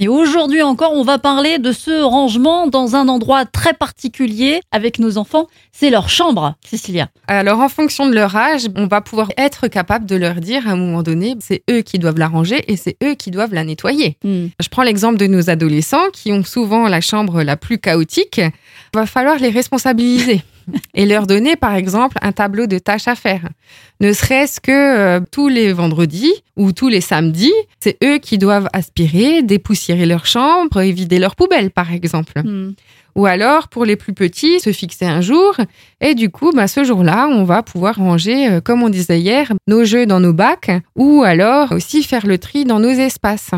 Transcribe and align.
Et 0.00 0.06
aujourd'hui 0.06 0.62
encore, 0.62 0.92
on 0.94 1.02
va 1.02 1.18
parler 1.18 1.58
de 1.58 1.72
ce 1.72 2.02
rangement 2.04 2.68
dans 2.68 2.94
un 2.94 3.08
endroit 3.08 3.44
très 3.46 3.72
particulier 3.72 4.60
avec 4.70 5.00
nos 5.00 5.18
enfants. 5.18 5.48
C'est 5.72 5.90
leur 5.90 6.08
chambre, 6.08 6.54
Cécilia. 6.64 7.08
Alors, 7.26 7.58
en 7.58 7.68
fonction 7.68 8.06
de 8.06 8.14
leur 8.14 8.36
âge, 8.36 8.68
on 8.76 8.86
va 8.86 9.00
pouvoir 9.00 9.32
être 9.36 9.66
capable 9.66 10.06
de 10.06 10.14
leur 10.14 10.36
dire 10.36 10.68
à 10.68 10.72
un 10.72 10.76
moment 10.76 11.02
donné, 11.02 11.34
c'est 11.40 11.64
eux 11.68 11.82
qui 11.82 11.98
doivent 11.98 12.18
la 12.18 12.28
ranger 12.28 12.62
et 12.68 12.76
c'est 12.76 12.96
eux 13.02 13.14
qui 13.16 13.32
doivent 13.32 13.52
la 13.52 13.64
nettoyer. 13.64 14.16
Hmm. 14.22 14.46
Je 14.60 14.68
prends 14.68 14.84
l'exemple 14.84 15.16
de 15.16 15.26
nos 15.26 15.50
adolescents 15.50 16.10
qui 16.12 16.30
ont 16.30 16.44
souvent 16.44 16.86
la 16.86 17.00
chambre 17.00 17.42
la 17.42 17.56
plus 17.56 17.78
chaotique. 17.78 18.38
Il 18.38 18.98
va 18.98 19.06
falloir 19.06 19.36
les 19.38 19.50
responsabiliser. 19.50 20.42
et 20.94 21.06
leur 21.06 21.26
donner, 21.26 21.56
par 21.56 21.74
exemple, 21.74 22.16
un 22.22 22.32
tableau 22.32 22.66
de 22.66 22.78
tâches 22.78 23.08
à 23.08 23.14
faire. 23.14 23.48
Ne 24.00 24.12
serait-ce 24.12 24.60
que 24.60 24.70
euh, 24.72 25.20
tous 25.30 25.48
les 25.48 25.72
vendredis 25.72 26.32
ou 26.56 26.72
tous 26.72 26.88
les 26.88 27.00
samedis, 27.00 27.54
c'est 27.80 27.96
eux 28.04 28.18
qui 28.18 28.38
doivent 28.38 28.68
aspirer, 28.72 29.42
dépoussiérer 29.42 30.06
leur 30.06 30.26
chambre 30.26 30.80
et 30.80 30.92
vider 30.92 31.18
leurs 31.18 31.36
poubelles, 31.36 31.70
par 31.70 31.92
exemple. 31.92 32.40
Hmm. 32.44 32.72
Ou 33.18 33.26
alors, 33.26 33.66
pour 33.66 33.84
les 33.84 33.96
plus 33.96 34.12
petits, 34.12 34.60
se 34.60 34.70
fixer 34.70 35.04
un 35.04 35.20
jour. 35.20 35.56
Et 36.00 36.14
du 36.14 36.30
coup, 36.30 36.52
bah, 36.52 36.68
ce 36.68 36.84
jour-là, 36.84 37.26
on 37.28 37.42
va 37.42 37.64
pouvoir 37.64 37.96
ranger, 37.96 38.48
euh, 38.48 38.60
comme 38.60 38.82
on 38.84 38.88
disait 38.88 39.20
hier, 39.20 39.52
nos 39.66 39.84
jeux 39.84 40.06
dans 40.06 40.20
nos 40.20 40.32
bacs 40.32 40.70
ou 40.94 41.24
alors 41.24 41.72
aussi 41.72 42.04
faire 42.04 42.26
le 42.26 42.38
tri 42.38 42.64
dans 42.64 42.78
nos 42.78 42.90
espaces. 42.90 43.50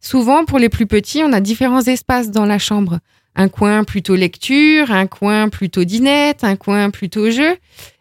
Souvent, 0.00 0.44
pour 0.44 0.58
les 0.58 0.68
plus 0.68 0.86
petits, 0.86 1.22
on 1.24 1.32
a 1.32 1.40
différents 1.40 1.82
espaces 1.82 2.30
dans 2.30 2.44
la 2.44 2.58
chambre. 2.58 2.98
Un 3.36 3.48
coin 3.48 3.84
plutôt 3.84 4.14
lecture, 4.14 4.90
un 4.90 5.06
coin 5.06 5.48
plutôt 5.48 5.84
dinette, 5.84 6.44
un 6.44 6.56
coin 6.56 6.90
plutôt 6.90 7.30
jeu. 7.30 7.56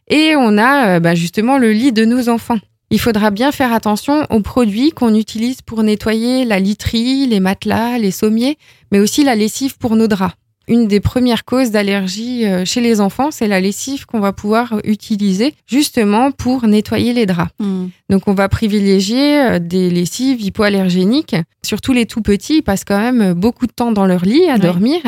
Et 0.07 0.35
on 0.35 0.57
a 0.57 0.87
euh, 0.87 0.99
bah, 0.99 1.15
justement 1.15 1.57
le 1.57 1.71
lit 1.71 1.91
de 1.91 2.05
nos 2.05 2.29
enfants. 2.29 2.59
Il 2.89 2.99
faudra 2.99 3.31
bien 3.31 3.51
faire 3.51 3.73
attention 3.73 4.27
aux 4.29 4.41
produits 4.41 4.91
qu'on 4.91 5.15
utilise 5.15 5.63
pour 5.63 5.81
nettoyer 5.81 6.45
la 6.45 6.59
literie, 6.59 7.25
les 7.25 7.39
matelas, 7.39 7.97
les 7.97 8.11
sommiers, 8.11 8.57
mais 8.91 8.99
aussi 8.99 9.23
la 9.23 9.35
lessive 9.35 9.77
pour 9.79 9.95
nos 9.95 10.07
draps. 10.07 10.35
Une 10.67 10.87
des 10.87 11.01
premières 11.01 11.43
causes 11.43 11.71
d'allergie 11.71 12.45
euh, 12.45 12.63
chez 12.63 12.79
les 12.79 13.01
enfants, 13.01 13.31
c'est 13.31 13.47
la 13.47 13.59
lessive 13.59 14.05
qu'on 14.05 14.21
va 14.21 14.31
pouvoir 14.31 14.79
utiliser 14.85 15.53
justement 15.67 16.31
pour 16.31 16.65
nettoyer 16.67 17.11
les 17.11 17.25
draps. 17.25 17.51
Hmm. 17.59 17.87
Donc 18.09 18.27
on 18.27 18.33
va 18.33 18.47
privilégier 18.47 19.39
euh, 19.41 19.59
des 19.59 19.89
lessives 19.89 20.41
hypoallergéniques, 20.41 21.35
surtout 21.65 21.91
les 21.91 22.05
tout 22.05 22.21
petits, 22.21 22.57
ils 22.57 22.61
passent 22.61 22.85
quand 22.85 22.99
même 22.99 23.33
beaucoup 23.33 23.67
de 23.67 23.73
temps 23.73 23.91
dans 23.91 24.05
leur 24.05 24.23
lit 24.23 24.49
à 24.49 24.53
Oui. 24.55 24.59
dormir. 24.61 25.01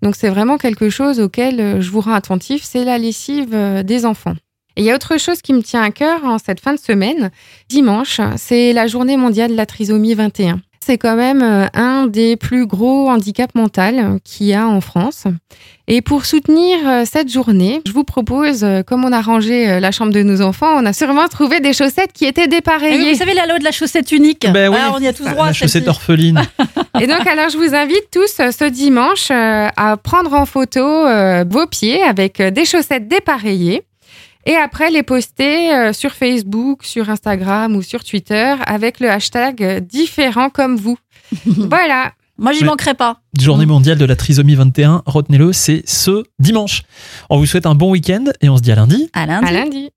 Donc 0.00 0.16
c'est 0.16 0.30
vraiment 0.30 0.56
quelque 0.56 0.88
chose 0.88 1.20
auquel 1.20 1.60
euh, 1.60 1.80
je 1.82 1.90
vous 1.90 2.00
rends 2.00 2.14
attentif, 2.14 2.62
c'est 2.64 2.84
la 2.84 2.96
lessive 2.96 3.54
des 3.84 4.06
enfants. 4.06 4.34
Et 4.76 4.80
il 4.80 4.84
y 4.86 4.90
a 4.90 4.94
autre 4.96 5.20
chose 5.20 5.40
qui 5.40 5.52
me 5.52 5.62
tient 5.62 5.82
à 5.82 5.90
cœur 5.90 6.24
en 6.24 6.38
cette 6.38 6.58
fin 6.60 6.72
de 6.74 6.80
semaine. 6.80 7.30
Dimanche, 7.68 8.20
c'est 8.36 8.72
la 8.72 8.88
journée 8.88 9.16
mondiale 9.16 9.52
de 9.52 9.56
la 9.56 9.66
trisomie 9.66 10.14
21. 10.14 10.60
C'est 10.86 10.98
quand 10.98 11.16
même 11.16 11.42
euh, 11.42 11.66
un 11.72 12.06
des 12.06 12.36
plus 12.36 12.66
gros 12.66 13.08
handicaps 13.08 13.54
mentaux 13.54 14.18
qu'il 14.22 14.46
y 14.46 14.52
a 14.52 14.66
en 14.66 14.82
France. 14.82 15.24
Et 15.88 16.02
pour 16.02 16.26
soutenir 16.26 16.78
euh, 16.86 17.04
cette 17.10 17.32
journée, 17.32 17.80
je 17.86 17.92
vous 17.92 18.04
propose, 18.04 18.64
euh, 18.64 18.82
comme 18.82 19.02
on 19.02 19.12
a 19.12 19.22
rangé 19.22 19.80
la 19.80 19.90
chambre 19.92 20.12
de 20.12 20.22
nos 20.22 20.42
enfants, 20.42 20.74
on 20.76 20.84
a 20.84 20.92
sûrement 20.92 21.26
trouvé 21.28 21.60
des 21.60 21.72
chaussettes 21.72 22.12
qui 22.12 22.26
étaient 22.26 22.42
Et 22.42 22.44
oui, 22.44 22.50
dépareillées. 22.50 23.12
vous 23.12 23.18
savez 23.18 23.32
la 23.32 23.46
loi 23.46 23.58
de 23.58 23.64
la 23.64 23.72
chaussette 23.72 24.12
unique. 24.12 24.46
Ben 24.52 24.68
oui. 24.68 24.76
Ah, 24.78 24.92
on 24.94 25.00
y 25.00 25.06
a 25.06 25.14
tous 25.14 25.24
droit. 25.24 25.46
La 25.46 25.52
chaussette 25.54 25.88
orpheline. 25.88 26.42
Et 27.00 27.06
donc, 27.06 27.26
alors, 27.26 27.48
je 27.48 27.56
vous 27.56 27.74
invite 27.74 28.10
tous 28.12 28.36
ce 28.36 28.68
dimanche 28.68 29.30
à 29.30 29.96
prendre 29.96 30.34
en 30.34 30.44
photo 30.44 30.82
vos 31.48 31.66
pieds 31.66 32.02
avec 32.02 32.42
des 32.42 32.64
chaussettes 32.66 33.08
dépareillées 33.08 33.82
et 34.46 34.56
après 34.56 34.90
les 34.90 35.02
poster 35.02 35.72
euh, 35.72 35.92
sur 35.92 36.12
Facebook, 36.12 36.84
sur 36.84 37.10
Instagram 37.10 37.76
ou 37.76 37.82
sur 37.82 38.04
Twitter 38.04 38.54
avec 38.66 39.00
le 39.00 39.10
hashtag 39.10 39.84
différent 39.86 40.50
comme 40.50 40.76
vous. 40.76 40.98
voilà. 41.46 42.12
Moi, 42.36 42.52
j'y 42.52 42.64
manquerai 42.64 42.94
pas. 42.94 43.20
Journée 43.38 43.66
mondiale 43.66 43.96
de 43.96 44.04
la 44.04 44.16
trisomie 44.16 44.56
21, 44.56 45.02
retenez-le, 45.06 45.52
c'est 45.52 45.82
ce 45.86 46.24
dimanche. 46.40 46.82
On 47.30 47.38
vous 47.38 47.46
souhaite 47.46 47.66
un 47.66 47.76
bon 47.76 47.92
week-end 47.92 48.24
et 48.40 48.48
on 48.48 48.56
se 48.56 48.62
dit 48.62 48.72
à 48.72 48.74
lundi. 48.74 49.08
À 49.12 49.26
lundi. 49.26 49.46
À 49.46 49.52
lundi. 49.52 49.90